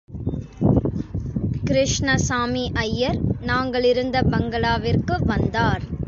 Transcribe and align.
கிருஷ்ணசாமி 1.67 2.71
ஐயர், 2.75 3.19
நாங்களிருந்த 3.41 4.23
பங்களாவிற்கு 4.31 5.17
வந்தார். 5.25 5.83